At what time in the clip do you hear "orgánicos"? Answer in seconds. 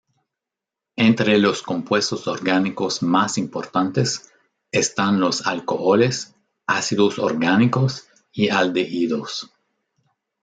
2.27-3.03, 7.19-8.07